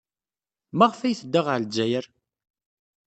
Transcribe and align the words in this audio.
Maɣef 0.77 0.99
ay 1.01 1.15
tedda 1.19 1.41
ɣer 1.45 1.57
Lezzayer? 1.59 2.05